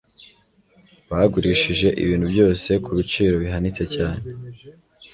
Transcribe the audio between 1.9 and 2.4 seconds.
ibintu